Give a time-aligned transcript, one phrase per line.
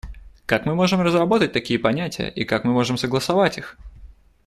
[0.47, 3.77] Как мы можем разработать такие понятия, и как мы можем согласовать их?